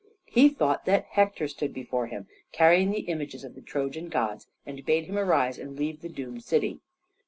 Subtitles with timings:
[0.25, 4.83] He thought that Hector stood before him carrying the images of the Trojan gods and
[4.83, 6.79] bade him arise and leave the doomed city.